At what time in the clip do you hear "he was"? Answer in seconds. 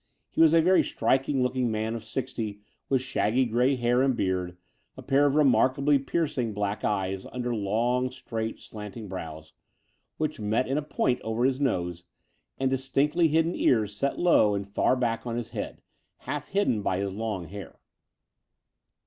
0.31-0.55